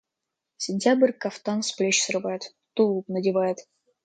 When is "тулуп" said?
2.75-3.05